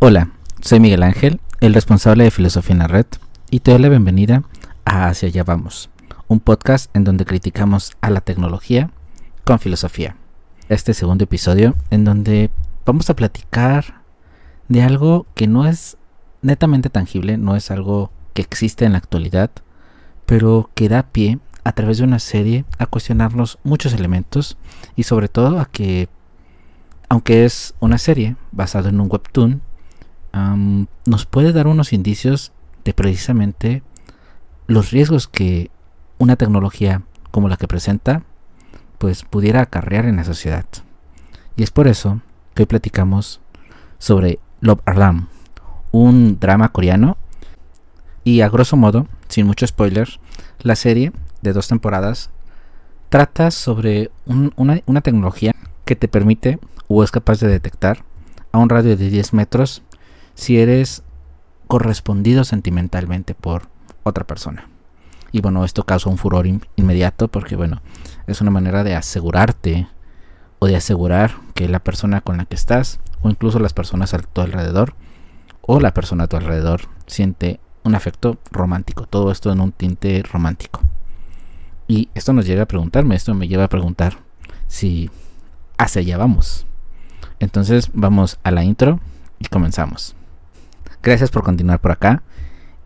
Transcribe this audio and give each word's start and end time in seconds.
Hola, 0.00 0.30
soy 0.60 0.78
Miguel 0.78 1.02
Ángel, 1.02 1.40
el 1.58 1.74
responsable 1.74 2.22
de 2.22 2.30
Filosofía 2.30 2.72
en 2.74 2.78
la 2.78 2.86
Red, 2.86 3.06
y 3.50 3.58
te 3.58 3.72
doy 3.72 3.80
la 3.80 3.88
bienvenida 3.88 4.44
a 4.84 5.08
Hacia 5.08 5.26
Allá 5.26 5.42
Vamos, 5.42 5.90
un 6.28 6.38
podcast 6.38 6.88
en 6.94 7.02
donde 7.02 7.24
criticamos 7.24 7.96
a 8.00 8.10
la 8.10 8.20
tecnología 8.20 8.90
con 9.42 9.58
filosofía. 9.58 10.14
Este 10.68 10.94
segundo 10.94 11.24
episodio 11.24 11.74
en 11.90 12.04
donde 12.04 12.52
vamos 12.86 13.10
a 13.10 13.16
platicar 13.16 14.02
de 14.68 14.82
algo 14.82 15.26
que 15.34 15.48
no 15.48 15.66
es 15.66 15.96
netamente 16.42 16.90
tangible, 16.90 17.36
no 17.36 17.56
es 17.56 17.72
algo 17.72 18.12
que 18.34 18.42
existe 18.42 18.84
en 18.84 18.92
la 18.92 18.98
actualidad, 18.98 19.50
pero 20.26 20.70
que 20.76 20.88
da 20.88 21.02
pie 21.02 21.40
a 21.64 21.72
través 21.72 21.98
de 21.98 22.04
una 22.04 22.20
serie 22.20 22.64
a 22.78 22.86
cuestionarnos 22.86 23.58
muchos 23.64 23.92
elementos 23.94 24.58
y 24.94 25.02
sobre 25.02 25.26
todo 25.26 25.58
a 25.58 25.66
que, 25.66 26.08
aunque 27.08 27.44
es 27.44 27.74
una 27.80 27.98
serie 27.98 28.36
basada 28.52 28.90
en 28.90 29.00
un 29.00 29.08
webtoon, 29.10 29.60
nos 30.32 31.26
puede 31.26 31.52
dar 31.52 31.66
unos 31.66 31.92
indicios 31.92 32.52
de 32.84 32.94
precisamente 32.94 33.82
los 34.66 34.90
riesgos 34.90 35.26
que 35.26 35.70
una 36.18 36.36
tecnología 36.36 37.02
como 37.30 37.48
la 37.48 37.56
que 37.56 37.68
presenta 37.68 38.22
pues 38.98 39.24
pudiera 39.24 39.62
acarrear 39.62 40.06
en 40.06 40.16
la 40.16 40.24
sociedad. 40.24 40.66
Y 41.56 41.62
es 41.62 41.70
por 41.70 41.88
eso 41.88 42.20
que 42.54 42.62
hoy 42.62 42.66
platicamos 42.66 43.40
sobre 43.98 44.38
Love 44.60 44.80
Alarm, 44.86 45.28
un 45.92 46.38
drama 46.38 46.70
coreano 46.70 47.16
y 48.24 48.40
a 48.42 48.48
grosso 48.48 48.76
modo, 48.76 49.06
sin 49.28 49.46
mucho 49.46 49.66
spoiler, 49.66 50.08
la 50.60 50.76
serie 50.76 51.12
de 51.42 51.52
dos 51.52 51.68
temporadas 51.68 52.30
trata 53.08 53.50
sobre 53.50 54.10
una, 54.26 55.00
tecnología 55.00 55.54
que 55.84 55.96
te 55.96 56.08
permite 56.08 56.58
o 56.88 57.02
es 57.02 57.10
capaz 57.10 57.40
de 57.40 57.48
detectar 57.48 58.04
a 58.52 58.58
un 58.58 58.68
radio 58.68 58.96
de 58.96 59.10
10 59.10 59.32
metros 59.32 59.82
si 60.38 60.60
eres 60.60 61.02
correspondido 61.66 62.44
sentimentalmente 62.44 63.34
por 63.34 63.68
otra 64.04 64.24
persona. 64.24 64.68
Y 65.32 65.40
bueno, 65.40 65.64
esto 65.64 65.82
causa 65.82 66.08
un 66.08 66.16
furor 66.16 66.46
inmediato 66.76 67.26
porque 67.26 67.56
bueno, 67.56 67.82
es 68.28 68.40
una 68.40 68.52
manera 68.52 68.84
de 68.84 68.94
asegurarte 68.94 69.88
o 70.60 70.66
de 70.68 70.76
asegurar 70.76 71.32
que 71.54 71.68
la 71.68 71.80
persona 71.80 72.20
con 72.20 72.36
la 72.36 72.44
que 72.44 72.54
estás 72.54 73.00
o 73.20 73.28
incluso 73.28 73.58
las 73.58 73.72
personas 73.72 74.14
a 74.14 74.18
tu 74.18 74.40
alrededor 74.40 74.94
o 75.62 75.80
la 75.80 75.92
persona 75.92 76.24
a 76.24 76.26
tu 76.28 76.36
alrededor 76.36 76.82
siente 77.08 77.58
un 77.82 77.96
afecto 77.96 78.38
romántico. 78.52 79.06
Todo 79.06 79.32
esto 79.32 79.50
en 79.50 79.60
un 79.60 79.72
tinte 79.72 80.22
romántico. 80.22 80.82
Y 81.88 82.10
esto 82.14 82.32
nos 82.32 82.46
llega 82.46 82.62
a 82.62 82.68
preguntarme, 82.68 83.16
esto 83.16 83.34
me 83.34 83.48
lleva 83.48 83.64
a 83.64 83.68
preguntar 83.68 84.18
si 84.68 85.10
hacia 85.78 86.00
allá 86.00 86.16
vamos. 86.16 86.64
Entonces 87.40 87.90
vamos 87.92 88.38
a 88.44 88.52
la 88.52 88.62
intro 88.62 89.00
y 89.40 89.46
comenzamos. 89.46 90.14
Gracias 91.02 91.30
por 91.30 91.42
continuar 91.42 91.80
por 91.80 91.92
acá. 91.92 92.22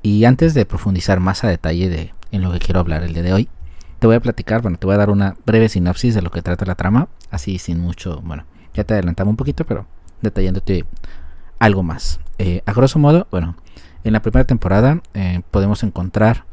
Y 0.03 0.25
antes 0.25 0.55
de 0.55 0.67
profundizar 0.67 1.21
más 1.21 1.45
a 1.45 1.49
detalle 1.49 1.89
de, 1.89 2.13
en 2.31 2.43
lo 2.43 2.53
que 2.53 2.59
quiero 2.59 2.81
hablar 2.81 3.03
el 3.03 3.15
día 3.15 3.23
de 3.23 3.33
hoy, 3.33 3.49
te 3.99 4.07
voy 4.09 4.17
a 4.17 4.21
platicar, 4.21 4.63
bueno, 4.63 4.79
te 4.79 4.87
voy 4.87 4.95
a 4.95 4.99
dar 4.99 5.11
una 5.11 5.37
breve 5.47 5.69
sinopsis 5.69 6.15
de 6.15 6.23
lo 6.23 6.31
que 6.31 6.43
trata 6.43 6.67
la 6.67 6.75
trama, 6.75 7.09
así 7.31 7.59
sin 7.59 7.79
mucho, 7.79 8.21
bueno, 8.23 8.45
ya 8.75 8.83
te 8.83 8.95
adelantaba 8.95 9.31
un 9.31 9.37
poquito, 9.37 9.65
pero 9.65 9.87
detallándote 10.23 10.85
algo 11.61 11.85
más. 11.85 12.19
Eh, 12.39 12.63
a 12.67 12.73
grosso 12.73 12.99
modo, 12.99 13.29
bueno, 13.31 13.57
en 14.03 14.13
la 14.13 14.21
primera 14.21 14.45
temporada 14.45 15.01
eh, 15.15 15.43
podemos 15.53 15.85
encontrar 15.85 16.47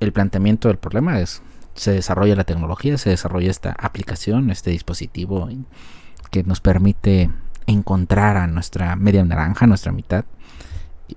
el 0.00 0.12
planteamiento 0.12 0.66
del 0.66 0.78
problema, 0.78 1.20
es 1.20 1.40
se 1.74 1.92
desarrolla 1.92 2.34
la 2.34 2.44
tecnología, 2.44 2.98
se 2.98 3.10
desarrolla 3.10 3.50
esta 3.50 3.76
aplicación, 3.78 4.50
este 4.50 4.70
dispositivo 4.70 5.48
que 6.32 6.42
nos 6.42 6.60
permite 6.60 7.30
encontrar 7.66 8.36
a 8.36 8.48
nuestra 8.48 8.96
media 8.96 9.24
naranja, 9.24 9.66
nuestra 9.66 9.92
mitad, 9.92 10.24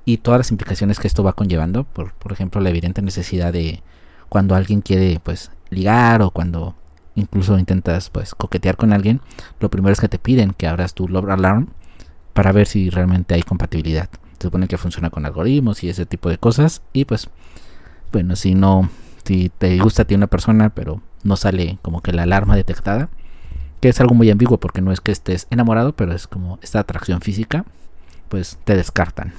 y 0.06 0.18
todas 0.18 0.40
las 0.40 0.52
implicaciones 0.52 1.00
que 1.00 1.08
esto 1.08 1.24
va 1.24 1.34
conllevando, 1.34 1.84
por, 1.84 2.14
por 2.14 2.32
ejemplo 2.32 2.62
la 2.62 2.70
evidente 2.70 3.02
necesidad 3.02 3.54
de 3.54 3.82
cuando 4.30 4.56
alguien 4.56 4.82
quiere 4.82 5.20
pues 5.24 5.52
ligar 5.70 6.22
o 6.22 6.32
cuando 6.32 6.76
incluso 7.16 7.58
intentas 7.58 8.10
pues 8.10 8.36
coquetear 8.36 8.78
con 8.78 8.94
alguien, 8.94 9.22
lo 9.60 9.70
primero 9.70 9.94
es 9.94 10.00
que 10.00 10.10
te 10.10 10.20
piden 10.20 10.52
que 10.52 10.67
abras 10.67 10.94
tu 10.94 11.08
Love 11.08 11.30
Alarm 11.30 11.70
para 12.34 12.52
ver 12.52 12.67
si 12.67 12.89
realmente 12.89 13.34
hay 13.34 13.44
compatibilidad. 13.44 14.10
Se 14.38 14.48
supone 14.48 14.67
que 14.67 14.78
funciona 14.78 15.10
con 15.10 15.26
algoritmos 15.26 15.84
y 15.84 15.89
ese 15.89 16.05
tipo 16.05 16.30
de 16.30 16.38
cosas 16.38 16.82
y 16.92 17.05
pues 17.05 17.30
bueno, 18.11 18.36
si 18.36 18.55
no 18.55 18.89
si 19.23 19.50
te 19.58 19.78
gusta 19.80 20.04
a 20.04 20.05
ti 20.05 20.16
una 20.16 20.28
persona 20.28 20.70
pero 20.70 21.02
no 21.23 21.36
sale 21.36 21.80
como 21.82 22.02
que 22.02 22.11
la 22.11 22.23
alarma 22.23 22.55
detectada, 22.55 23.10
que 23.82 23.89
es 23.89 24.00
algo 24.00 24.14
muy 24.14 24.30
ambiguo 24.30 24.60
porque 24.60 24.82
no 24.82 24.92
es 24.92 25.02
que 25.02 25.11
estés 25.11 25.48
enamorado, 25.50 25.95
pero 25.95 26.14
es 26.14 26.28
como 26.28 26.60
esta 26.61 26.80
atracción 26.80 27.22
física, 27.22 27.66
pues 28.30 28.60
te 28.64 28.76
descartan. 28.76 29.34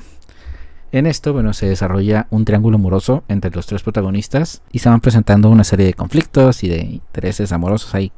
En 0.96 1.04
esto, 1.04 1.34
bueno, 1.34 1.52
se 1.52 1.68
desarrolla 1.68 2.26
un 2.30 2.46
triángulo 2.46 2.76
amoroso 2.76 3.22
entre 3.28 3.50
los 3.50 3.66
tres 3.66 3.82
protagonistas 3.82 4.62
y 4.72 4.78
se 4.78 4.88
van 4.88 5.02
presentando 5.02 5.50
una 5.50 5.62
serie 5.62 5.84
de 5.84 5.92
conflictos 5.92 6.64
y 6.64 6.70
de 6.70 6.78
intereses 6.78 7.52
amorosos. 7.52 7.94
Hay 7.94 8.12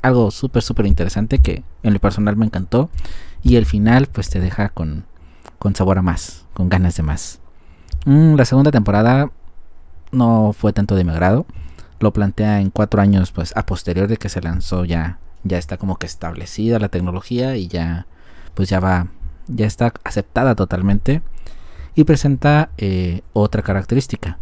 algo 0.00 0.30
súper, 0.30 0.62
súper 0.62 0.86
interesante 0.86 1.40
que 1.40 1.62
en 1.82 1.92
lo 1.92 1.98
personal 1.98 2.34
me 2.38 2.46
encantó 2.46 2.88
y 3.42 3.56
el 3.56 3.66
final 3.66 4.06
pues 4.06 4.30
te 4.30 4.40
deja 4.40 4.70
con, 4.70 5.04
con 5.58 5.76
sabor 5.76 5.98
a 5.98 6.02
más, 6.02 6.46
con 6.54 6.70
ganas 6.70 6.96
de 6.96 7.02
más. 7.02 7.40
Mm, 8.06 8.36
la 8.36 8.46
segunda 8.46 8.70
temporada 8.70 9.30
no 10.10 10.54
fue 10.58 10.72
tanto 10.72 10.94
de 10.94 11.04
mi 11.04 11.10
agrado. 11.10 11.44
Lo 12.00 12.14
plantea 12.14 12.62
en 12.62 12.70
cuatro 12.70 13.02
años 13.02 13.30
pues 13.30 13.54
a 13.58 13.66
posterior 13.66 14.08
de 14.08 14.16
que 14.16 14.30
se 14.30 14.40
lanzó 14.40 14.86
ya, 14.86 15.18
ya 15.44 15.58
está 15.58 15.76
como 15.76 15.98
que 15.98 16.06
establecida 16.06 16.78
la 16.78 16.88
tecnología 16.88 17.58
y 17.58 17.68
ya 17.68 18.06
pues 18.54 18.70
ya 18.70 18.80
va, 18.80 19.08
ya 19.48 19.66
está 19.66 19.92
aceptada 20.02 20.54
totalmente 20.54 21.20
y 21.96 22.04
presenta 22.04 22.70
eh, 22.76 23.22
otra 23.32 23.62
característica. 23.62 24.38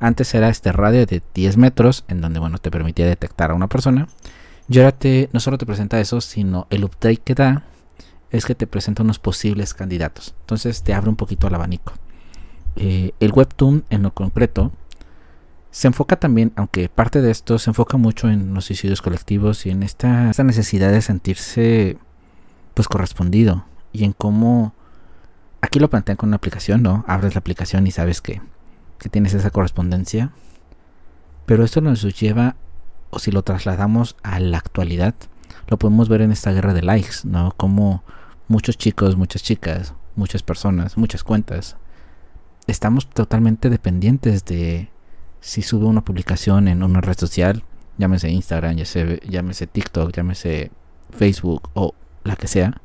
Antes 0.00 0.34
era 0.34 0.48
este 0.48 0.72
radio 0.72 1.06
de 1.06 1.22
10 1.32 1.56
metros 1.56 2.04
en 2.08 2.20
donde 2.20 2.40
bueno 2.40 2.58
te 2.58 2.70
permitía 2.70 3.06
detectar 3.06 3.52
a 3.52 3.54
una 3.54 3.68
persona. 3.68 4.08
Y 4.68 4.78
ahora 4.78 4.92
te, 4.92 5.30
no 5.32 5.40
solo 5.40 5.56
te 5.56 5.64
presenta 5.64 5.98
eso, 6.00 6.20
sino 6.20 6.66
el 6.70 6.84
update 6.84 7.18
que 7.18 7.34
da 7.34 7.62
es 8.30 8.44
que 8.44 8.54
te 8.54 8.66
presenta 8.66 9.02
unos 9.02 9.18
posibles 9.18 9.72
candidatos. 9.74 10.34
Entonces 10.40 10.82
te 10.82 10.92
abre 10.92 11.08
un 11.08 11.16
poquito 11.16 11.46
el 11.46 11.54
abanico. 11.54 11.94
Eh, 12.76 13.12
el 13.20 13.32
webtoon 13.32 13.84
en 13.90 14.02
lo 14.02 14.12
concreto 14.12 14.72
se 15.70 15.86
enfoca 15.86 16.16
también, 16.16 16.52
aunque 16.56 16.88
parte 16.88 17.22
de 17.22 17.30
esto 17.30 17.58
se 17.58 17.70
enfoca 17.70 17.96
mucho 17.96 18.28
en 18.28 18.54
los 18.54 18.64
suicidios 18.66 19.02
colectivos 19.02 19.66
y 19.66 19.70
en 19.70 19.84
esta, 19.84 20.30
esta 20.30 20.42
necesidad 20.42 20.90
de 20.90 21.02
sentirse 21.02 21.96
pues 22.74 22.88
correspondido 22.88 23.64
y 23.92 24.04
en 24.04 24.12
cómo 24.12 24.74
Aquí 25.60 25.78
lo 25.78 25.90
plantean 25.90 26.16
con 26.16 26.28
una 26.28 26.36
aplicación, 26.36 26.82
¿no? 26.82 27.04
Abres 27.08 27.34
la 27.34 27.40
aplicación 27.40 27.86
y 27.86 27.90
sabes 27.90 28.20
que, 28.20 28.40
que 28.98 29.08
tienes 29.08 29.34
esa 29.34 29.50
correspondencia. 29.50 30.32
Pero 31.46 31.64
esto 31.64 31.80
nos 31.80 32.02
lleva, 32.20 32.56
o 33.10 33.18
si 33.18 33.30
lo 33.30 33.42
trasladamos 33.42 34.16
a 34.22 34.38
la 34.40 34.58
actualidad, 34.58 35.14
lo 35.66 35.78
podemos 35.78 36.08
ver 36.08 36.22
en 36.22 36.32
esta 36.32 36.52
guerra 36.52 36.74
de 36.74 36.82
likes, 36.82 37.16
¿no? 37.24 37.52
Como 37.56 38.02
muchos 38.48 38.78
chicos, 38.78 39.16
muchas 39.16 39.42
chicas, 39.42 39.94
muchas 40.16 40.42
personas, 40.42 40.96
muchas 40.96 41.24
cuentas, 41.24 41.76
estamos 42.66 43.08
totalmente 43.08 43.70
dependientes 43.70 44.44
de 44.44 44.90
si 45.40 45.62
sube 45.62 45.86
una 45.86 46.04
publicación 46.04 46.68
en 46.68 46.82
una 46.82 47.00
red 47.00 47.16
social, 47.16 47.64
llámese 47.96 48.30
Instagram, 48.30 48.76
llámese 48.76 49.66
TikTok, 49.66 50.12
llámese 50.12 50.70
Facebook 51.10 51.70
o 51.74 51.94
la 52.24 52.36
que 52.36 52.48
sea, 52.48 52.80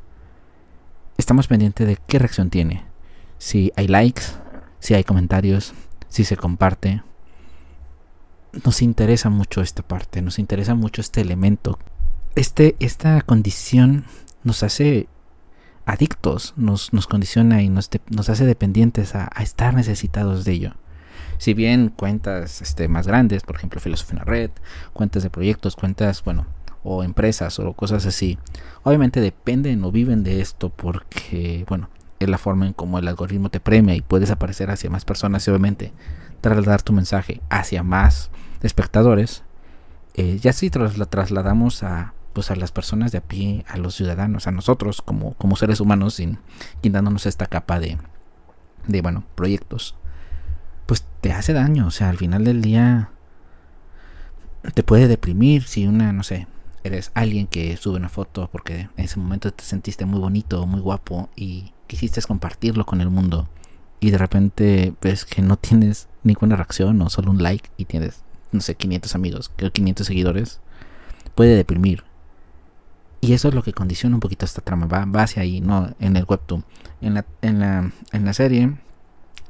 estamos 1.17 1.47
pendientes 1.47 1.87
de 1.87 1.97
qué 2.07 2.19
reacción 2.19 2.49
tiene. 2.49 2.85
Si 3.37 3.71
hay 3.75 3.87
likes, 3.87 4.23
si 4.79 4.93
hay 4.93 5.03
comentarios, 5.03 5.73
si 6.09 6.23
se 6.23 6.37
comparte. 6.37 7.03
Nos 8.63 8.81
interesa 8.81 9.29
mucho 9.29 9.61
esta 9.61 9.81
parte, 9.81 10.21
nos 10.21 10.39
interesa 10.39 10.75
mucho 10.75 11.01
este 11.01 11.21
elemento. 11.21 11.79
Este, 12.35 12.75
esta 12.79 13.21
condición 13.21 14.05
nos 14.43 14.63
hace 14.63 15.07
adictos, 15.85 16.53
nos, 16.55 16.93
nos 16.93 17.07
condiciona 17.07 17.61
y 17.61 17.69
nos, 17.69 17.89
nos 18.09 18.29
hace 18.29 18.45
dependientes 18.45 19.15
a, 19.15 19.29
estar 19.41 19.73
necesitados 19.73 20.45
de 20.45 20.51
ello. 20.53 20.73
Si 21.37 21.53
bien 21.53 21.89
cuentas 21.89 22.61
este, 22.61 22.87
más 22.87 23.07
grandes, 23.07 23.43
por 23.43 23.55
ejemplo 23.55 23.79
Filosofía 23.79 24.13
en 24.13 24.19
la 24.19 24.25
Red, 24.25 24.51
cuentas 24.93 25.23
de 25.23 25.29
proyectos, 25.29 25.75
cuentas, 25.75 26.23
bueno, 26.23 26.45
o 26.83 27.03
empresas 27.03 27.59
o 27.59 27.73
cosas 27.73 28.05
así, 28.05 28.37
obviamente 28.83 29.21
dependen 29.21 29.83
o 29.83 29.91
viven 29.91 30.23
de 30.23 30.41
esto 30.41 30.69
porque, 30.69 31.65
bueno, 31.67 31.89
es 32.19 32.29
la 32.29 32.37
forma 32.37 32.67
en 32.67 32.73
cómo 32.73 32.99
el 32.99 33.07
algoritmo 33.07 33.49
te 33.49 33.59
premia 33.59 33.95
y 33.95 34.01
puedes 34.01 34.31
aparecer 34.31 34.69
hacia 34.71 34.89
más 34.89 35.05
personas 35.05 35.47
y 35.47 35.51
obviamente 35.51 35.93
trasladar 36.41 36.81
tu 36.81 36.93
mensaje 36.93 37.41
hacia 37.49 37.83
más 37.83 38.29
espectadores. 38.61 39.43
Eh, 40.15 40.37
ya 40.39 40.53
si 40.53 40.69
la 40.69 41.05
trasladamos 41.05 41.83
a 41.83 42.13
pues 42.33 42.49
a 42.49 42.55
las 42.55 42.71
personas 42.71 43.11
de 43.11 43.19
a 43.19 43.21
pie, 43.21 43.63
a 43.69 43.77
los 43.77 43.95
ciudadanos, 43.95 44.47
a 44.47 44.51
nosotros 44.51 45.01
como, 45.01 45.35
como 45.35 45.55
seres 45.55 45.79
humanos, 45.79 46.15
sin, 46.15 46.39
quitándonos 46.81 47.27
esta 47.27 47.45
capa 47.45 47.79
de, 47.79 47.97
de, 48.87 49.01
bueno, 49.01 49.23
proyectos, 49.35 49.95
pues 50.87 51.05
te 51.21 51.31
hace 51.31 51.53
daño. 51.53 51.87
O 51.87 51.91
sea, 51.91 52.09
al 52.09 52.17
final 52.17 52.43
del 52.43 52.61
día 52.61 53.11
te 54.73 54.83
puede 54.83 55.07
deprimir 55.07 55.63
si 55.63 55.85
una, 55.85 56.11
no 56.11 56.23
sé, 56.23 56.47
eres 56.83 57.11
alguien 57.13 57.47
que 57.47 57.75
sube 57.77 57.97
una 57.97 58.09
foto 58.09 58.49
porque 58.51 58.89
en 58.97 59.05
ese 59.05 59.19
momento 59.19 59.51
te 59.51 59.63
sentiste 59.63 60.05
muy 60.05 60.19
bonito, 60.19 60.65
muy 60.65 60.81
guapo 60.81 61.29
y 61.35 61.73
quisiste 61.87 62.21
compartirlo 62.21 62.85
con 62.85 63.01
el 63.01 63.09
mundo 63.09 63.47
y 63.99 64.11
de 64.11 64.17
repente 64.17 64.93
ves 65.01 65.23
que 65.23 65.41
no 65.41 65.55
tienes 65.57 66.09
ninguna 66.23 66.57
reacción 66.57 67.01
o 67.01 67.09
solo 67.09 67.31
un 67.31 67.41
like 67.41 67.69
y 67.77 67.85
tienes, 67.85 68.21
no 68.51 68.59
sé, 68.59 68.75
500 68.75 69.15
amigos, 69.15 69.51
500 69.55 70.05
seguidores, 70.05 70.59
puede 71.35 71.55
deprimir. 71.55 72.03
Y 73.21 73.31
eso 73.31 73.47
es 73.47 73.53
lo 73.53 73.63
que 73.63 73.71
condiciona 73.71 74.17
un 74.17 74.19
poquito 74.19 74.43
esta 74.43 74.61
trama, 74.61 74.87
va, 74.87 75.05
va 75.05 75.23
hacia 75.23 75.41
ahí, 75.41 75.61
¿no? 75.61 75.95
En 76.01 76.17
el 76.17 76.25
webtoon. 76.27 76.65
En 76.99 77.13
la, 77.13 77.25
en, 77.41 77.59
la, 77.59 77.91
en 78.11 78.25
la 78.25 78.33
serie 78.33 78.75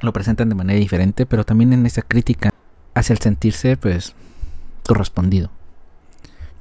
lo 0.02 0.14
presentan 0.14 0.50
de 0.50 0.56
manera 0.56 0.80
diferente, 0.80 1.26
pero 1.26 1.44
también 1.44 1.74
en 1.74 1.88
esa 1.88 2.04
crítica 2.04 2.52
hacia 2.94 3.14
el 3.14 3.20
sentirse, 3.20 3.76
pues, 3.76 4.14
correspondido. 4.86 5.50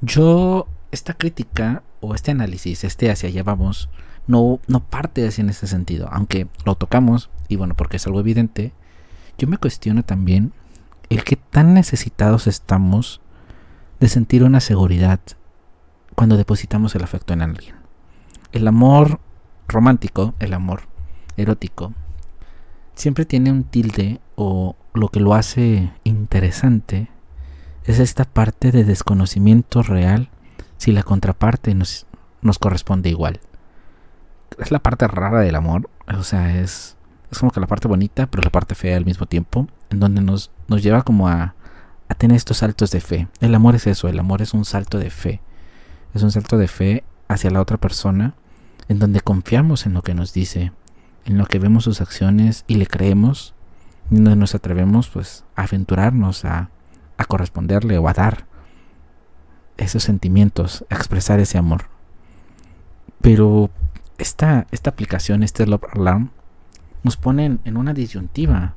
Yo, 0.05 0.67
esta 0.91 1.13
crítica 1.13 1.81
o 2.01 2.13
este 2.13 2.31
análisis, 2.31 2.83
este 2.83 3.09
hacia 3.09 3.29
allá 3.29 3.41
vamos, 3.41 3.89
no, 4.27 4.59
no 4.67 4.81
parte 4.81 5.25
así 5.25 5.39
en 5.39 5.49
ese 5.49 5.65
sentido, 5.65 6.09
aunque 6.11 6.47
lo 6.65 6.75
tocamos, 6.75 7.29
y 7.47 7.55
bueno, 7.55 7.73
porque 7.73 7.95
es 7.95 8.05
algo 8.05 8.19
evidente, 8.19 8.73
yo 9.37 9.47
me 9.47 9.57
cuestiono 9.57 10.03
también 10.03 10.51
el 11.07 11.23
que 11.23 11.37
tan 11.37 11.73
necesitados 11.73 12.47
estamos 12.47 13.21
de 14.01 14.09
sentir 14.09 14.43
una 14.43 14.59
seguridad 14.59 15.21
cuando 16.15 16.35
depositamos 16.35 16.93
el 16.95 17.03
afecto 17.03 17.31
en 17.31 17.41
alguien. 17.41 17.75
El 18.51 18.67
amor 18.67 19.21
romántico, 19.69 20.33
el 20.39 20.53
amor 20.53 20.81
erótico, 21.37 21.93
siempre 22.93 23.23
tiene 23.23 23.53
un 23.53 23.63
tilde 23.63 24.19
o 24.35 24.75
lo 24.93 25.07
que 25.07 25.21
lo 25.21 25.33
hace 25.33 25.93
interesante 26.03 27.12
es 27.85 27.99
esta 27.99 28.25
parte 28.25 28.71
de 28.71 28.83
desconocimiento 28.83 29.83
real 29.83 30.29
si 30.77 30.91
la 30.91 31.03
contraparte 31.03 31.75
nos, 31.75 32.07
nos 32.41 32.59
corresponde 32.59 33.09
igual 33.09 33.39
es 34.59 34.71
la 34.71 34.79
parte 34.79 35.07
rara 35.07 35.39
del 35.39 35.55
amor. 35.55 35.89
O 36.07 36.23
sea, 36.23 36.59
es, 36.59 36.97
es 37.31 37.39
como 37.39 37.51
que 37.51 37.59
la 37.59 37.67
parte 37.67 37.87
bonita, 37.87 38.27
pero 38.27 38.43
la 38.43 38.49
parte 38.49 38.75
fea 38.75 38.97
al 38.97 39.05
mismo 39.05 39.25
tiempo. 39.25 39.67
En 39.89 39.99
donde 39.99 40.21
nos, 40.21 40.51
nos 40.67 40.83
lleva 40.83 41.03
como 41.03 41.27
a, 41.27 41.55
a 42.09 42.15
tener 42.15 42.37
estos 42.37 42.57
saltos 42.57 42.91
de 42.91 43.01
fe. 43.01 43.27
El 43.39 43.55
amor 43.55 43.75
es 43.75 43.87
eso, 43.87 44.07
el 44.07 44.19
amor 44.19 44.41
es 44.41 44.53
un 44.53 44.65
salto 44.65 44.97
de 44.97 45.09
fe. 45.09 45.41
Es 46.13 46.23
un 46.23 46.31
salto 46.31 46.57
de 46.57 46.67
fe 46.67 47.03
hacia 47.27 47.51
la 47.51 47.61
otra 47.61 47.77
persona. 47.77 48.35
En 48.87 48.99
donde 48.99 49.21
confiamos 49.21 49.85
en 49.85 49.93
lo 49.93 50.01
que 50.01 50.13
nos 50.13 50.33
dice. 50.33 50.71
En 51.25 51.37
lo 51.37 51.45
que 51.45 51.59
vemos 51.59 51.85
sus 51.85 52.01
acciones 52.01 52.65
y 52.67 52.75
le 52.75 52.87
creemos. 52.87 53.53
Y 54.11 54.15
donde 54.15 54.35
nos 54.35 54.55
atrevemos 54.55 55.09
pues 55.09 55.45
a 55.55 55.63
aventurarnos 55.63 56.45
a, 56.45 56.69
a 57.17 57.25
corresponderle 57.25 57.97
o 57.97 58.07
a 58.07 58.13
dar 58.13 58.45
esos 59.77 60.03
sentimientos, 60.03 60.85
a 60.89 60.95
expresar 60.95 61.39
ese 61.39 61.57
amor. 61.57 61.85
Pero 63.21 63.69
esta, 64.17 64.67
esta 64.71 64.89
aplicación, 64.89 65.43
este 65.43 65.65
Love 65.65 65.85
Alarm, 65.93 66.31
nos 67.03 67.17
pone 67.17 67.59
en, 67.63 67.77
una 67.77 67.93
disyuntiva. 67.93 68.75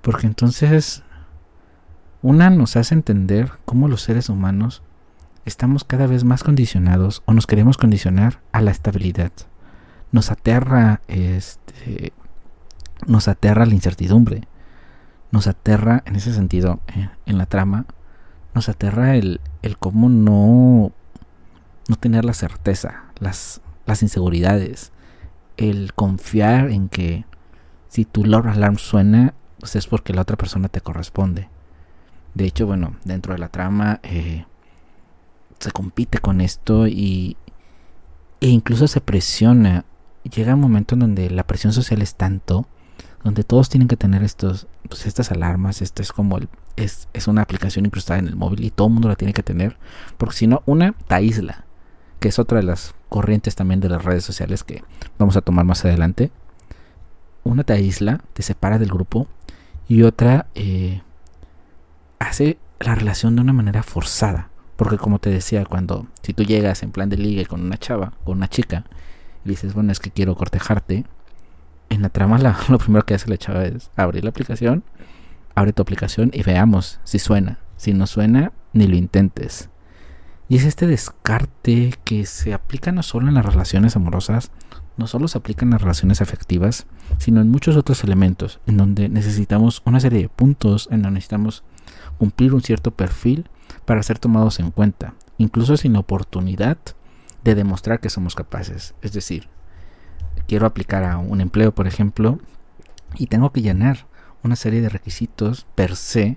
Porque 0.00 0.26
entonces, 0.26 1.02
una 2.22 2.50
nos 2.50 2.76
hace 2.76 2.94
entender 2.94 3.52
cómo 3.64 3.88
los 3.88 4.02
seres 4.02 4.28
humanos 4.28 4.82
estamos 5.44 5.84
cada 5.84 6.06
vez 6.06 6.24
más 6.24 6.42
condicionados 6.42 7.22
o 7.26 7.32
nos 7.32 7.46
queremos 7.46 7.76
condicionar 7.76 8.40
a 8.52 8.60
la 8.60 8.70
estabilidad. 8.70 9.32
Nos 10.12 10.30
aterra 10.30 11.00
este 11.08 12.12
nos 13.06 13.28
aterra 13.28 13.66
la 13.66 13.74
incertidumbre. 13.74 14.42
Nos 15.34 15.48
aterra 15.48 16.04
en 16.06 16.14
ese 16.14 16.32
sentido 16.32 16.78
eh, 16.94 17.08
en 17.26 17.38
la 17.38 17.46
trama 17.46 17.86
nos 18.54 18.68
aterra 18.68 19.16
el, 19.16 19.40
el 19.62 19.76
cómo 19.78 20.08
no 20.08 20.92
no 21.88 21.96
tener 21.96 22.24
la 22.24 22.34
certeza, 22.34 23.06
las 23.18 23.60
las 23.84 24.00
inseguridades, 24.02 24.92
el 25.56 25.92
confiar 25.92 26.70
en 26.70 26.88
que 26.88 27.24
si 27.88 28.04
tu 28.04 28.24
Lord 28.24 28.46
Alarm 28.46 28.78
suena, 28.78 29.34
pues 29.58 29.74
es 29.74 29.88
porque 29.88 30.14
la 30.14 30.22
otra 30.22 30.36
persona 30.36 30.68
te 30.68 30.80
corresponde. 30.80 31.48
De 32.34 32.44
hecho, 32.44 32.64
bueno, 32.68 32.94
dentro 33.04 33.32
de 33.32 33.40
la 33.40 33.48
trama 33.48 33.98
eh, 34.04 34.46
se 35.58 35.72
compite 35.72 36.20
con 36.20 36.40
esto 36.42 36.86
y 36.86 37.36
e 38.40 38.50
incluso 38.50 38.86
se 38.86 39.00
presiona. 39.00 39.84
Llega 40.22 40.54
un 40.54 40.60
momento 40.60 40.94
en 40.94 41.00
donde 41.00 41.28
la 41.28 41.44
presión 41.44 41.72
social 41.72 42.02
es 42.02 42.14
tanto, 42.14 42.68
donde 43.24 43.42
todos 43.42 43.68
tienen 43.68 43.88
que 43.88 43.96
tener 43.96 44.22
estos, 44.22 44.68
pues 44.88 45.06
estas 45.06 45.32
alarmas. 45.32 45.82
Esto 45.82 46.02
es 46.02 46.12
como 46.12 46.38
el, 46.38 46.48
es, 46.76 47.08
es 47.12 47.26
una 47.26 47.42
aplicación 47.42 47.86
incrustada 47.86 48.20
en 48.20 48.28
el 48.28 48.36
móvil 48.36 48.62
y 48.64 48.70
todo 48.70 48.86
el 48.86 48.92
mundo 48.92 49.08
la 49.08 49.16
tiene 49.16 49.32
que 49.32 49.42
tener, 49.42 49.76
porque 50.18 50.36
si 50.36 50.46
no, 50.46 50.62
una 50.66 50.92
te 50.92 51.14
aísla 51.14 51.64
que 52.24 52.28
es 52.28 52.38
otra 52.38 52.56
de 52.56 52.64
las 52.64 52.94
corrientes 53.10 53.54
también 53.54 53.80
de 53.80 53.90
las 53.90 54.02
redes 54.02 54.24
sociales 54.24 54.64
que 54.64 54.82
vamos 55.18 55.36
a 55.36 55.42
tomar 55.42 55.66
más 55.66 55.84
adelante. 55.84 56.30
Una 57.42 57.64
te 57.64 57.74
aísla, 57.74 58.22
te 58.32 58.42
separa 58.42 58.78
del 58.78 58.88
grupo 58.88 59.28
y 59.88 60.04
otra 60.04 60.46
eh, 60.54 61.02
hace 62.18 62.56
la 62.80 62.94
relación 62.94 63.36
de 63.36 63.42
una 63.42 63.52
manera 63.52 63.82
forzada. 63.82 64.48
Porque 64.76 64.96
como 64.96 65.18
te 65.18 65.28
decía, 65.28 65.66
cuando 65.66 66.06
si 66.22 66.32
tú 66.32 66.44
llegas 66.44 66.82
en 66.82 66.92
plan 66.92 67.10
de 67.10 67.18
ligue 67.18 67.44
con 67.44 67.60
una 67.60 67.76
chava, 67.76 68.14
con 68.24 68.38
una 68.38 68.48
chica, 68.48 68.86
y 69.44 69.50
dices, 69.50 69.74
bueno, 69.74 69.92
es 69.92 70.00
que 70.00 70.10
quiero 70.10 70.34
cortejarte, 70.34 71.04
en 71.90 72.02
la 72.02 72.08
trama 72.08 72.38
lo 72.68 72.78
primero 72.78 73.04
que 73.04 73.14
hace 73.14 73.28
la 73.28 73.36
chava 73.36 73.64
es 73.64 73.90
abrir 73.96 74.24
la 74.24 74.30
aplicación, 74.30 74.84
abre 75.54 75.72
tu 75.72 75.82
aplicación 75.82 76.30
y 76.32 76.42
veamos 76.42 77.00
si 77.04 77.18
suena. 77.18 77.58
Si 77.76 77.92
no 77.92 78.06
suena, 78.06 78.52
ni 78.72 78.86
lo 78.86 78.96
intentes. 78.96 79.68
Y 80.48 80.56
es 80.56 80.64
este 80.64 80.86
descarte 80.86 81.94
que 82.04 82.26
se 82.26 82.54
aplica 82.54 82.92
no 82.92 83.02
solo 83.02 83.28
en 83.28 83.34
las 83.34 83.46
relaciones 83.46 83.96
amorosas, 83.96 84.50
no 84.96 85.06
solo 85.06 85.26
se 85.26 85.38
aplica 85.38 85.64
en 85.64 85.70
las 85.70 85.80
relaciones 85.80 86.20
afectivas, 86.20 86.86
sino 87.18 87.40
en 87.40 87.50
muchos 87.50 87.76
otros 87.76 88.04
elementos, 88.04 88.60
en 88.66 88.76
donde 88.76 89.08
necesitamos 89.08 89.82
una 89.84 90.00
serie 90.00 90.22
de 90.22 90.28
puntos, 90.28 90.88
en 90.90 91.02
donde 91.02 91.16
necesitamos 91.16 91.64
cumplir 92.18 92.54
un 92.54 92.62
cierto 92.62 92.90
perfil 92.90 93.48
para 93.84 94.02
ser 94.02 94.18
tomados 94.18 94.60
en 94.60 94.70
cuenta, 94.70 95.14
incluso 95.38 95.76
sin 95.76 95.96
oportunidad 95.96 96.78
de 97.42 97.54
demostrar 97.54 98.00
que 98.00 98.10
somos 98.10 98.34
capaces. 98.34 98.94
Es 99.02 99.12
decir, 99.12 99.48
quiero 100.46 100.66
aplicar 100.66 101.04
a 101.04 101.18
un 101.18 101.40
empleo, 101.40 101.74
por 101.74 101.86
ejemplo, 101.86 102.38
y 103.16 103.26
tengo 103.26 103.52
que 103.52 103.62
llenar 103.62 104.06
una 104.42 104.56
serie 104.56 104.80
de 104.80 104.88
requisitos 104.88 105.66
per 105.74 105.96
se 105.96 106.36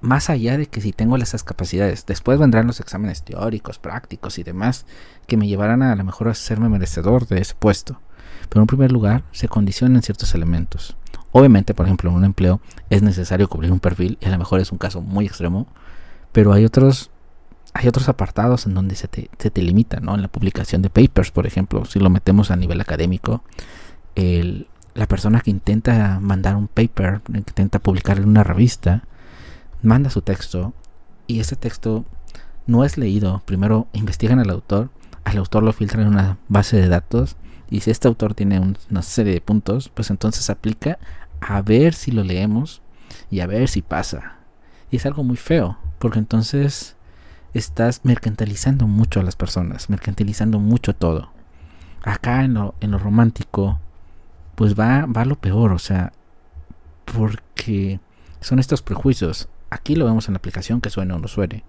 más 0.00 0.30
allá 0.30 0.58
de 0.58 0.66
que 0.66 0.80
si 0.80 0.92
tengo 0.92 1.16
esas 1.16 1.42
capacidades, 1.42 2.06
después 2.06 2.38
vendrán 2.38 2.66
los 2.66 2.80
exámenes 2.80 3.22
teóricos, 3.22 3.78
prácticos 3.78 4.38
y 4.38 4.42
demás 4.42 4.86
que 5.26 5.36
me 5.36 5.48
llevarán 5.48 5.82
a, 5.82 5.92
a 5.92 5.96
lo 5.96 6.04
mejor 6.04 6.28
a 6.28 6.34
serme 6.34 6.68
merecedor 6.68 7.26
de 7.26 7.40
ese 7.40 7.54
puesto. 7.54 8.00
Pero 8.48 8.60
en 8.60 8.66
primer 8.66 8.92
lugar, 8.92 9.24
se 9.32 9.48
condicionan 9.48 10.02
ciertos 10.02 10.34
elementos. 10.34 10.96
Obviamente, 11.32 11.74
por 11.74 11.86
ejemplo, 11.86 12.10
en 12.10 12.16
un 12.16 12.24
empleo 12.24 12.60
es 12.90 13.02
necesario 13.02 13.48
cubrir 13.48 13.72
un 13.72 13.80
perfil 13.80 14.18
y 14.20 14.26
a 14.26 14.30
lo 14.30 14.38
mejor 14.38 14.60
es 14.60 14.70
un 14.70 14.78
caso 14.78 15.00
muy 15.00 15.26
extremo, 15.26 15.66
pero 16.32 16.52
hay 16.52 16.64
otros 16.64 17.10
hay 17.76 17.88
otros 17.88 18.08
apartados 18.08 18.64
en 18.64 18.72
donde 18.72 18.94
se 18.96 19.06
te, 19.06 19.28
se 19.38 19.50
te 19.50 19.60
limita, 19.60 20.00
¿no? 20.00 20.14
En 20.14 20.22
la 20.22 20.28
publicación 20.28 20.80
de 20.80 20.88
papers, 20.88 21.30
por 21.30 21.46
ejemplo, 21.46 21.84
si 21.84 21.98
lo 21.98 22.08
metemos 22.08 22.50
a 22.50 22.56
nivel 22.56 22.80
académico, 22.80 23.44
el, 24.14 24.66
la 24.94 25.06
persona 25.06 25.42
que 25.42 25.50
intenta 25.50 26.18
mandar 26.20 26.56
un 26.56 26.68
paper, 26.68 27.20
que 27.20 27.36
intenta 27.36 27.78
publicar 27.78 28.16
en 28.16 28.28
una 28.28 28.44
revista, 28.44 29.04
manda 29.82 30.08
su 30.08 30.22
texto 30.22 30.72
y 31.26 31.40
ese 31.40 31.54
texto 31.54 32.06
no 32.66 32.82
es 32.82 32.96
leído. 32.96 33.42
Primero 33.44 33.88
investigan 33.92 34.38
al 34.38 34.48
autor, 34.48 34.88
al 35.24 35.36
autor 35.36 35.62
lo 35.62 35.74
filtran 35.74 36.06
en 36.06 36.08
una 36.08 36.38
base 36.48 36.78
de 36.78 36.88
datos 36.88 37.36
y 37.68 37.80
si 37.80 37.90
este 37.90 38.08
autor 38.08 38.32
tiene 38.32 38.58
una 38.90 39.02
serie 39.02 39.34
de 39.34 39.42
puntos, 39.42 39.90
pues 39.90 40.08
entonces 40.08 40.48
aplica 40.48 40.98
a 41.40 41.60
ver 41.60 41.92
si 41.92 42.10
lo 42.10 42.24
leemos 42.24 42.80
y 43.30 43.40
a 43.40 43.46
ver 43.46 43.68
si 43.68 43.82
pasa. 43.82 44.38
Y 44.90 44.96
es 44.96 45.04
algo 45.04 45.24
muy 45.24 45.36
feo, 45.36 45.76
porque 45.98 46.18
entonces 46.18 46.95
estás 47.56 48.00
mercantilizando 48.04 48.86
mucho 48.86 49.20
a 49.20 49.22
las 49.22 49.36
personas, 49.36 49.90
mercantilizando 49.90 50.58
mucho 50.58 50.94
todo. 50.94 51.30
Acá 52.02 52.44
en 52.44 52.54
lo, 52.54 52.74
en 52.80 52.90
lo 52.90 52.98
romántico, 52.98 53.80
pues 54.54 54.78
va, 54.78 55.06
va 55.06 55.24
lo 55.24 55.36
peor, 55.36 55.72
o 55.72 55.78
sea, 55.78 56.12
porque 57.04 58.00
son 58.40 58.58
estos 58.58 58.82
prejuicios. 58.82 59.48
Aquí 59.70 59.96
lo 59.96 60.04
vemos 60.04 60.28
en 60.28 60.34
la 60.34 60.38
aplicación 60.38 60.80
que 60.80 60.90
suene 60.90 61.14
o 61.14 61.18
no 61.18 61.28
suene. 61.28 61.64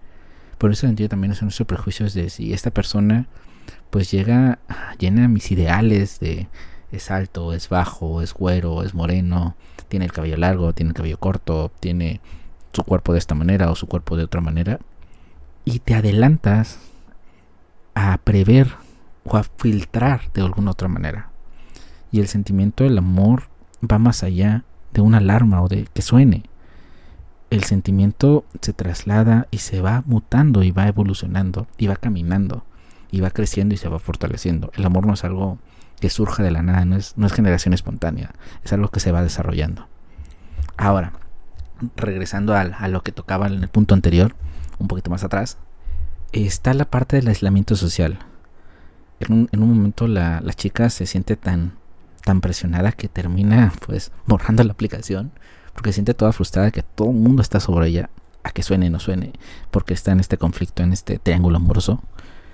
Por 0.58 0.72
ese 0.72 0.88
sentido 0.88 1.10
también 1.10 1.36
son 1.36 1.48
nuestros 1.48 1.68
prejuicios 1.68 2.14
de 2.14 2.30
si 2.30 2.54
esta 2.54 2.72
persona 2.72 3.28
pues 3.90 4.12
llega, 4.12 4.60
llena 5.00 5.28
mis 5.28 5.52
ideales 5.52 6.20
de 6.20 6.48
es 6.92 7.12
alto, 7.12 7.54
es 7.54 7.70
bajo, 7.70 8.22
es 8.22 8.34
güero, 8.34 8.84
es 8.84 8.94
moreno, 8.94 9.56
tiene 9.88 10.06
el 10.06 10.12
cabello 10.12 10.38
largo, 10.38 10.74
tiene 10.74 10.90
el 10.90 10.96
cabello 10.96 11.20
corto, 11.20 11.72
tiene 11.80 12.22
su 12.74 12.84
cuerpo 12.84 13.14
de 13.14 13.20
esta 13.20 13.36
manera 13.36 13.70
o 13.72 13.76
su 13.76 13.88
cuerpo 13.88 14.18
de 14.18 14.24
otra 14.24 14.42
manera. 14.42 14.80
Y 15.68 15.80
te 15.80 15.96
adelantas 15.96 16.80
a 17.94 18.18
prever 18.20 18.76
o 19.26 19.36
a 19.36 19.44
filtrar 19.44 20.32
de 20.34 20.42
alguna 20.42 20.72
otra 20.72 20.88
manera. 20.88 21.30
Y 22.12 22.22
el 22.22 22.28
sentimiento 22.28 22.84
del 22.86 22.98
amor 22.98 23.50
va 23.84 23.98
más 23.98 24.24
allá 24.24 24.64
de 24.94 25.02
una 25.02 25.18
alarma 25.18 25.62
o 25.62 25.68
de 25.68 25.88
que 25.94 26.02
suene 26.02 26.44
el 27.50 27.64
sentimiento 27.64 28.46
se 28.62 28.74
traslada 28.74 29.48
y 29.52 29.60
se 29.60 29.82
va 29.82 30.04
mutando 30.06 30.64
y 30.64 30.72
va 30.72 30.88
evolucionando 30.88 31.68
y 31.78 31.88
va 31.88 31.96
caminando 31.96 32.66
y 33.10 33.22
va 33.22 33.30
creciendo 33.30 33.74
y 33.74 33.78
se 33.78 33.88
va 33.88 34.00
fortaleciendo. 34.00 34.72
El 34.76 34.86
amor 34.86 35.08
no 35.08 35.14
es 35.14 35.24
algo 35.24 35.58
que 36.00 36.10
surja 36.10 36.44
de 36.44 36.52
la 36.52 36.62
nada, 36.62 36.86
no 36.86 36.98
es, 36.98 37.14
no 37.16 37.26
es 37.26 37.34
generación 37.34 37.74
espontánea, 37.74 38.32
es 38.64 38.74
algo 38.74 38.90
que 38.90 39.00
se 39.00 39.12
va 39.12 39.24
desarrollando. 39.24 39.88
Ahora, 40.76 41.14
regresando 41.96 42.54
a, 42.54 42.62
a 42.62 42.88
lo 42.90 43.02
que 43.02 43.12
tocaba 43.12 43.48
en 43.48 43.64
el 43.64 43.70
punto 43.70 43.96
anterior, 43.96 44.36
un 44.80 44.88
poquito 44.88 45.10
más 45.10 45.24
atrás, 45.24 45.58
está 46.32 46.74
la 46.74 46.86
parte 46.86 47.16
del 47.16 47.28
aislamiento 47.28 47.76
social. 47.76 48.20
En 49.20 49.34
un, 49.34 49.50
en 49.52 49.64
un 49.64 49.74
momento 49.74 50.08
la, 50.08 50.42
chica 50.56 50.90
se 50.90 51.06
siente 51.06 51.36
tan, 51.36 51.74
tan 52.24 52.42
presionada 52.42 52.92
que 52.92 53.08
termina 53.08 53.74
pues 53.86 54.12
borrando 54.26 54.64
la 54.64 54.74
aplicación 54.74 55.32
porque 55.74 55.92
se 55.92 55.96
siente 55.96 56.16
toda 56.16 56.34
frustrada 56.34 56.72
que 56.72 56.82
todo 56.82 57.12
el 57.12 57.18
mundo 57.18 57.44
está 57.44 57.60
sobre 57.60 57.88
ella, 57.90 58.10
a 58.44 58.50
que 58.50 58.64
suene 58.64 58.90
no 58.90 59.00
suene, 59.00 59.34
porque 59.70 59.94
está 59.94 60.12
en 60.12 60.20
este 60.20 60.38
conflicto, 60.38 60.82
en 60.82 60.92
este 60.92 61.20
triángulo 61.20 61.58
amoroso, 61.58 62.02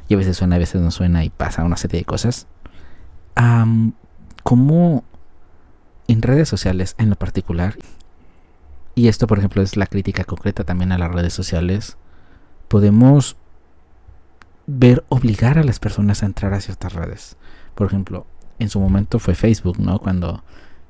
y 0.09 0.13
a 0.13 0.17
veces 0.17 0.35
suena, 0.35 0.57
a 0.57 0.59
veces 0.59 0.81
no 0.81 0.91
suena 0.91 1.23
y 1.23 1.29
pasa 1.29 1.63
una 1.63 1.77
serie 1.77 1.99
de 1.99 2.05
cosas. 2.05 2.47
Um, 3.37 3.93
como 4.43 5.05
en 6.09 6.21
redes 6.21 6.49
sociales 6.49 6.95
en 6.97 7.09
lo 7.09 7.15
particular, 7.15 7.77
y 8.93 9.07
esto 9.07 9.25
por 9.25 9.37
ejemplo 9.37 9.61
es 9.61 9.77
la 9.77 9.87
crítica 9.87 10.25
concreta 10.25 10.65
también 10.65 10.91
a 10.91 10.97
las 10.97 11.09
redes 11.09 11.31
sociales, 11.31 11.95
podemos 12.67 13.35
ver 14.65 15.03
obligar 15.09 15.57
a 15.57 15.63
las 15.63 15.79
personas 15.79 16.23
a 16.23 16.25
entrar 16.25 16.53
a 16.53 16.61
ciertas 16.61 16.93
redes. 16.93 17.37
Por 17.75 17.87
ejemplo, 17.87 18.25
en 18.59 18.69
su 18.69 18.79
momento 18.79 19.19
fue 19.19 19.35
Facebook, 19.35 19.79
¿no? 19.79 19.99
Cuando 19.99 20.43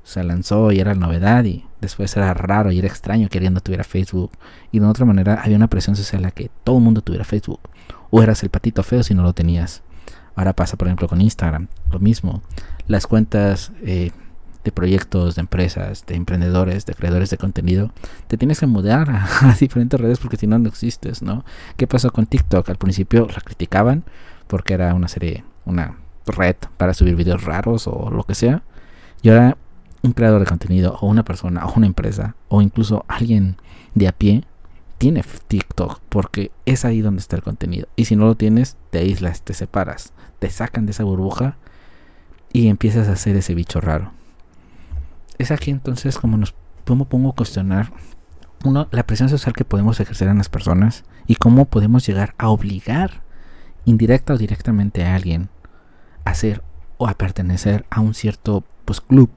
se 0.04 0.24
lanzó 0.24 0.72
y 0.72 0.80
era 0.80 0.94
la 0.94 1.00
novedad 1.00 1.46
y 1.46 1.66
después 1.80 2.16
era 2.18 2.34
raro 2.34 2.72
y 2.72 2.80
era 2.80 2.88
extraño 2.88 3.30
que 3.30 3.38
alguien 3.38 3.54
no 3.54 3.62
tuviera 3.62 3.84
Facebook. 3.84 4.32
Y 4.72 4.80
de 4.80 4.86
otra 4.86 5.06
manera 5.06 5.42
había 5.42 5.58
una 5.58 5.70
presión 5.70 5.96
social 5.96 6.26
a 6.26 6.32
que 6.32 6.52
todo 6.64 6.78
el 6.78 6.84
mundo 6.84 7.02
tuviera 7.02 7.26
Facebook. 7.26 7.62
O 8.12 8.22
eras 8.22 8.44
el 8.44 8.50
patito 8.50 8.84
feo 8.84 9.02
si 9.04 9.14
no 9.14 9.24
lo 9.24 9.34
tenías. 9.34 9.82
Ahora 10.36 10.54
pasa 10.54 10.78
por 10.78 10.88
ejemplo 10.88 11.08
con 11.08 11.22
Instagram, 11.22 11.68
lo 11.92 12.00
mismo. 12.00 12.42
Las 12.88 13.08
cuentas 13.08 13.72
eh, 13.82 14.12
de 14.64 14.72
proyectos, 14.72 15.36
de 15.36 15.42
empresas, 15.42 16.06
de 16.06 16.16
emprendedores, 16.16 16.86
de 16.86 16.94
creadores 16.94 17.30
de 17.30 17.38
contenido, 17.38 17.92
te 18.28 18.38
tienes 18.38 18.60
que 18.60 18.68
mudar 18.68 19.10
a, 19.42 19.56
diferentes 19.60 20.00
redes 20.00 20.20
porque 20.20 20.38
si 20.38 20.48
no, 20.48 20.60
no 20.60 20.70
existes, 20.70 21.22
¿no? 21.22 21.44
¿Qué 21.78 21.88
pasó 21.88 22.12
con 22.12 22.26
TikTok? 22.26 22.70
Al 22.70 22.78
principio 22.78 23.28
la 23.28 23.42
criticaban 23.42 24.04
porque 24.48 24.74
era 24.74 24.94
una 24.94 25.08
serie, 25.08 25.44
una 25.66 25.98
red 26.26 26.56
para 26.78 26.94
subir 26.94 27.16
videos 27.16 27.44
raros 27.44 27.88
o 27.88 28.10
lo 28.10 28.24
que 28.24 28.36
sea. 28.36 28.64
Y 29.22 29.30
ahora 29.30 29.58
un 30.02 30.12
creador 30.12 30.40
de 30.40 30.46
contenido 30.46 30.98
o 31.00 31.08
una 31.08 31.24
persona 31.24 31.66
o 31.66 31.74
una 31.76 31.88
empresa 31.88 32.36
o 32.50 32.62
incluso 32.62 33.06
alguien 33.08 33.58
de 33.96 34.08
a 34.08 34.12
pie 34.12 34.44
tiene 34.98 35.24
TikTok 35.48 36.00
porque 36.10 36.52
es 36.66 36.86
ahí 36.86 37.02
donde 37.02 37.20
está 37.20 37.36
el 37.36 37.44
contenido. 37.44 37.88
Y 37.96 38.06
si 38.06 38.16
no 38.16 38.26
lo 38.26 38.36
tienes, 38.36 38.78
te 38.90 39.00
aíslas, 39.00 39.42
te 39.42 39.54
separas, 39.54 40.14
te 40.40 40.50
sacan 40.50 40.86
de 40.86 40.92
esa 40.92 41.04
burbuja 41.04 41.58
y 42.52 42.68
empiezas 42.68 43.08
a 43.08 43.14
hacer 43.14 43.36
ese 43.36 43.56
bicho 43.56 43.82
raro. 43.82 44.12
Es 45.38 45.52
aquí 45.52 45.72
entonces 45.72 46.18
como 46.18 46.38
nos 46.38 46.54
cómo 46.86 47.06
pongo 47.06 47.30
a 47.30 47.36
cuestionar 47.36 47.92
uno 48.64 48.88
la 48.92 49.06
presión 49.06 49.30
social 49.30 49.54
que 49.54 49.66
podemos 49.66 50.00
ejercer 50.00 50.28
en 50.28 50.38
las 50.38 50.50
personas 50.50 51.04
y 51.28 51.36
cómo 51.36 51.66
podemos 51.66 52.06
llegar 52.06 52.34
a 52.38 52.50
obligar 52.50 53.24
indirecta 53.86 54.34
o 54.34 54.38
directamente 54.38 55.06
a 55.06 55.16
alguien 55.16 55.50
a 56.24 56.34
ser 56.34 56.64
o 56.98 57.08
a 57.08 57.18
pertenecer 57.18 57.86
a 57.90 58.00
un 58.00 58.14
cierto 58.14 58.64
pues 58.86 59.02
club. 59.02 59.30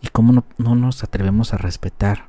Y 0.00 0.08
cómo 0.08 0.32
no, 0.32 0.44
no, 0.58 0.74
nos 0.74 1.02
atrevemos 1.02 1.52
a 1.52 1.58
respetar 1.58 2.28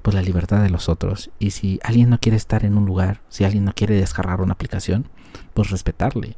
pues 0.00 0.14
la 0.14 0.22
libertad 0.22 0.62
de 0.62 0.70
los 0.70 0.88
otros. 0.88 1.30
Y 1.38 1.50
si 1.50 1.78
alguien 1.84 2.10
no 2.10 2.18
quiere 2.18 2.36
estar 2.36 2.64
en 2.64 2.76
un 2.76 2.86
lugar 2.86 3.20
si 3.28 3.44
alguien 3.44 3.64
no 3.64 3.74
quiere 3.74 3.96
descargar 3.96 4.40
una 4.40 4.54
aplicación 4.54 5.08
pues 5.54 5.70
respetarle. 5.70 6.36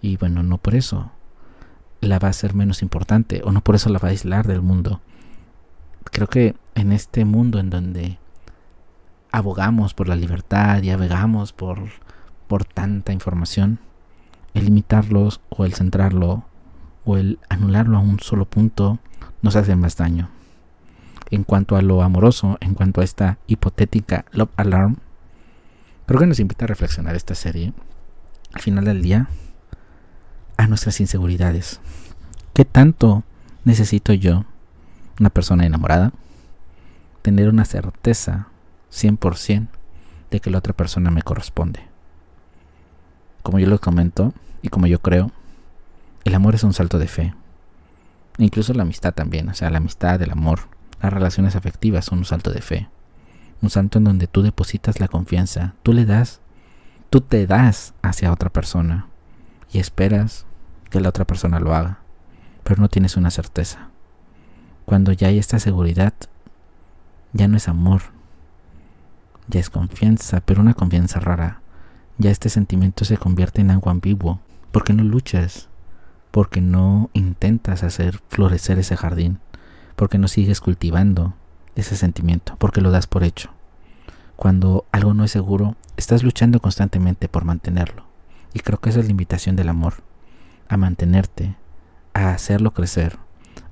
Y 0.00 0.16
bueno 0.16 0.42
no 0.42 0.58
por 0.58 0.74
eso 0.74 1.12
la 2.00 2.18
va 2.18 2.28
a 2.28 2.32
ser 2.32 2.54
menos 2.54 2.82
importante 2.82 3.42
o 3.44 3.52
no 3.52 3.62
por 3.62 3.74
eso 3.74 3.88
la 3.90 3.98
va 3.98 4.08
a 4.08 4.10
aislar 4.12 4.46
del 4.46 4.62
mundo 4.62 5.00
creo 6.10 6.28
que 6.28 6.54
en 6.74 6.92
este 6.92 7.24
mundo 7.24 7.58
en 7.58 7.70
donde 7.70 8.18
abogamos 9.30 9.94
por 9.94 10.08
la 10.08 10.16
libertad 10.16 10.82
y 10.82 10.90
abogamos 10.90 11.52
por 11.52 11.78
por 12.46 12.64
tanta 12.64 13.12
información 13.12 13.78
el 14.54 14.66
limitarlos 14.66 15.40
o 15.48 15.64
el 15.64 15.74
centrarlo 15.74 16.44
o 17.04 17.16
el 17.16 17.38
anularlo 17.48 17.98
a 17.98 18.00
un 18.00 18.20
solo 18.20 18.44
punto 18.44 18.98
nos 19.42 19.56
hace 19.56 19.76
más 19.76 19.96
daño. 19.96 20.30
En 21.30 21.44
cuanto 21.44 21.76
a 21.76 21.82
lo 21.82 22.02
amoroso, 22.02 22.56
en 22.60 22.74
cuanto 22.74 23.00
a 23.00 23.04
esta 23.04 23.38
hipotética 23.46 24.24
Love 24.30 24.50
Alarm, 24.56 24.96
creo 26.06 26.20
que 26.20 26.26
nos 26.26 26.40
invita 26.40 26.64
a 26.64 26.68
reflexionar 26.68 27.16
esta 27.16 27.34
serie, 27.34 27.72
al 28.52 28.60
final 28.60 28.84
del 28.84 29.02
día, 29.02 29.28
a 30.56 30.66
nuestras 30.66 31.00
inseguridades. 31.00 31.80
¿Qué 32.52 32.64
tanto 32.64 33.24
necesito 33.64 34.12
yo, 34.12 34.44
una 35.18 35.30
persona 35.30 35.66
enamorada, 35.66 36.12
tener 37.22 37.48
una 37.48 37.64
certeza 37.64 38.48
100% 38.92 39.68
de 40.30 40.40
que 40.40 40.50
la 40.50 40.58
otra 40.58 40.72
persona 40.72 41.10
me 41.10 41.22
corresponde? 41.22 41.80
Como 43.42 43.58
yo 43.58 43.68
lo 43.68 43.78
comento 43.78 44.32
y 44.62 44.68
como 44.68 44.86
yo 44.86 45.00
creo, 45.00 45.30
el 46.24 46.34
amor 46.34 46.54
es 46.54 46.64
un 46.64 46.72
salto 46.72 46.98
de 46.98 47.08
fe. 47.08 47.34
Incluso 48.38 48.72
la 48.74 48.82
amistad 48.82 49.14
también, 49.14 49.48
o 49.48 49.54
sea, 49.54 49.70
la 49.70 49.78
amistad, 49.78 50.20
el 50.22 50.30
amor, 50.30 50.60
las 51.00 51.12
relaciones 51.12 51.54
afectivas 51.54 52.06
son 52.06 52.18
un 52.18 52.24
salto 52.24 52.50
de 52.50 52.62
fe. 52.62 52.88
Un 53.60 53.70
salto 53.70 53.98
en 53.98 54.04
donde 54.04 54.26
tú 54.26 54.42
depositas 54.42 55.00
la 55.00 55.08
confianza, 55.08 55.74
tú 55.82 55.92
le 55.92 56.06
das, 56.06 56.40
tú 57.10 57.20
te 57.20 57.46
das 57.46 57.94
hacia 58.02 58.32
otra 58.32 58.50
persona 58.50 59.06
y 59.72 59.78
esperas 59.78 60.46
que 60.90 61.00
la 61.00 61.10
otra 61.10 61.26
persona 61.26 61.60
lo 61.60 61.74
haga, 61.74 61.98
pero 62.62 62.80
no 62.80 62.88
tienes 62.88 63.16
una 63.16 63.30
certeza. 63.30 63.90
Cuando 64.84 65.12
ya 65.12 65.28
hay 65.28 65.38
esta 65.38 65.58
seguridad, 65.58 66.12
ya 67.32 67.48
no 67.48 67.56
es 67.56 67.68
amor, 67.68 68.02
ya 69.48 69.60
es 69.60 69.70
confianza, 69.70 70.40
pero 70.40 70.60
una 70.60 70.74
confianza 70.74 71.20
rara. 71.20 71.60
Ya 72.18 72.30
este 72.30 72.48
sentimiento 72.48 73.04
se 73.04 73.16
convierte 73.16 73.60
en 73.60 73.70
algo 73.70 73.90
ambiguo, 73.90 74.40
porque 74.72 74.92
no 74.92 75.02
luchas, 75.02 75.68
porque 76.30 76.60
no 76.60 77.10
intentas 77.12 77.82
hacer 77.82 78.20
florecer 78.28 78.78
ese 78.78 78.96
jardín, 78.96 79.38
porque 79.96 80.18
no 80.18 80.28
sigues 80.28 80.60
cultivando 80.60 81.34
ese 81.74 81.96
sentimiento, 81.96 82.56
porque 82.58 82.80
lo 82.80 82.90
das 82.90 83.06
por 83.06 83.24
hecho. 83.24 83.50
Cuando 84.36 84.84
algo 84.92 85.14
no 85.14 85.24
es 85.24 85.30
seguro, 85.30 85.76
estás 85.96 86.22
luchando 86.22 86.60
constantemente 86.60 87.28
por 87.28 87.44
mantenerlo. 87.44 88.04
Y 88.52 88.60
creo 88.60 88.80
que 88.80 88.90
esa 88.90 89.00
es 89.00 89.06
la 89.06 89.12
invitación 89.12 89.56
del 89.56 89.68
amor, 89.68 89.94
a 90.68 90.76
mantenerte, 90.76 91.56
a 92.12 92.30
hacerlo 92.30 92.72
crecer, 92.72 93.18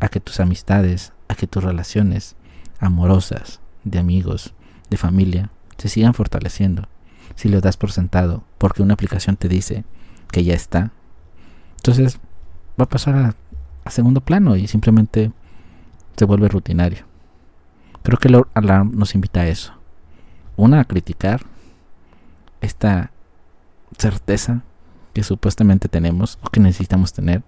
a 0.03 0.09
que 0.09 0.19
tus 0.19 0.41
amistades, 0.41 1.13
a 1.29 1.37
que 1.37 1.47
tus 1.47 1.63
relaciones 1.63 2.35
amorosas, 2.81 3.61
de 3.85 4.01
amigos, 4.01 4.53
de 4.91 4.97
familia, 4.97 5.51
se 5.79 5.89
sigan 5.89 6.13
fortaleciendo. 6.13 6.89
Si 7.37 7.49
lo 7.49 7.61
das 7.61 7.77
por 7.77 7.93
sentado, 7.93 8.43
porque 8.59 8.83
una 8.83 8.95
aplicación 8.95 9.37
te 9.37 9.49
dice 9.49 9.85
que 10.33 10.43
ya 10.43 10.55
está, 10.55 10.91
entonces 11.77 12.19
va 12.79 12.85
a 12.85 12.89
pasar 12.89 13.15
a, 13.85 13.91
segundo 13.91 14.21
plano 14.21 14.57
y 14.57 14.67
simplemente 14.67 15.31
se 16.17 16.25
vuelve 16.25 16.49
rutinario. 16.49 17.05
Creo 18.03 18.19
que 18.19 18.29
Lord 18.29 18.49
Alarm 18.55 18.91
nos 18.97 19.15
invita 19.15 19.43
a 19.43 19.47
eso. 19.47 19.73
Una, 20.57 20.81
a 20.81 20.85
criticar 20.85 21.43
esta 22.61 23.13
certeza 23.99 24.63
que 25.15 25.23
supuestamente 25.23 25.89
tenemos 25.89 26.41
o 26.43 26.51
que 26.51 26.59
necesitamos 26.59 27.13
tener. 27.13 27.45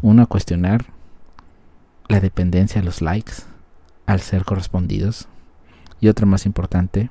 Uno, 0.00 0.22
a 0.22 0.26
cuestionar 0.26 0.95
la 2.08 2.20
dependencia 2.20 2.80
a 2.80 2.84
los 2.84 3.02
likes 3.02 3.34
al 4.06 4.20
ser 4.20 4.44
correspondidos. 4.44 5.28
Y 6.00 6.08
otra 6.08 6.26
más 6.26 6.46
importante, 6.46 7.10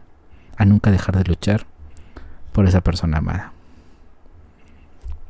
a 0.58 0.66
nunca 0.66 0.92
dejar 0.92 1.18
de 1.18 1.24
luchar 1.24 1.66
por 2.52 2.68
esa 2.68 2.82
persona 2.82 3.18
amada. 3.18 3.52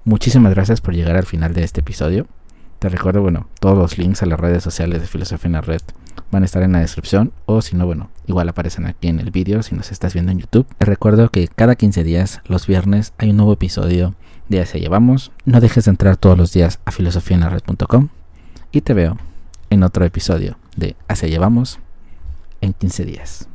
Muchísimas 0.03 0.53
gracias 0.53 0.81
por 0.81 0.93
llegar 0.93 1.15
al 1.15 1.25
final 1.25 1.53
de 1.53 1.63
este 1.63 1.79
episodio. 1.79 2.27
Te 2.79 2.89
recuerdo, 2.89 3.21
bueno, 3.21 3.47
todos 3.59 3.77
los 3.77 3.97
links 3.97 4.21
a 4.21 4.27
las 4.27 4.39
redes 4.39 4.63
sociales 4.63 5.01
de 5.01 5.07
Filosofía 5.07 5.47
en 5.47 5.53
la 5.53 5.61
Red 5.61 5.81
van 6.31 6.43
a 6.43 6.45
estar 6.45 6.61
en 6.61 6.73
la 6.73 6.79
descripción 6.79 7.31
o 7.45 7.61
si 7.61 7.75
no, 7.75 7.85
bueno, 7.85 8.09
igual 8.27 8.49
aparecen 8.49 8.85
aquí 8.85 9.07
en 9.07 9.19
el 9.19 9.31
vídeo 9.31 9.63
si 9.63 9.73
nos 9.73 9.91
estás 9.91 10.13
viendo 10.13 10.31
en 10.31 10.39
YouTube. 10.39 10.67
Te 10.77 10.85
recuerdo 10.85 11.29
que 11.29 11.47
cada 11.47 11.75
15 11.75 12.03
días, 12.03 12.41
los 12.45 12.67
viernes, 12.67 13.13
hay 13.17 13.31
un 13.31 13.37
nuevo 13.37 13.53
episodio 13.53 14.13
de 14.49 14.61
Hacia 14.61 14.79
Llevamos. 14.79 15.31
No 15.45 15.61
dejes 15.61 15.85
de 15.85 15.91
entrar 15.91 16.17
todos 16.17 16.37
los 16.37 16.53
días 16.53 16.79
a 16.85 16.91
filosofiaenlared.com 16.91 18.09
y 18.71 18.81
te 18.81 18.93
veo 18.93 19.17
en 19.75 19.83
otro 19.83 20.05
episodio 20.05 20.57
de 20.77 20.95
Hacia 21.09 21.27
Llevamos 21.27 21.79
en 22.61 22.71
15 22.73 23.03
días. 23.03 23.49